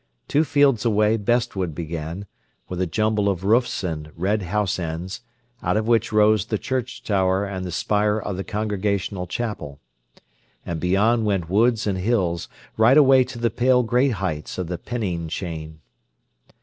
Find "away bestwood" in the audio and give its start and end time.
0.83-1.75